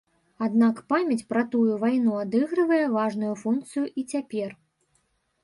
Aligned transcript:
Аднак 0.45 0.79
памяць 0.93 1.25
пра 1.33 1.43
тую 1.51 1.75
вайну 1.83 2.15
адыгрывае 2.23 2.81
важную 2.97 3.33
функцыю 3.43 3.85
і 4.01 4.09
цяпер. 4.17 4.49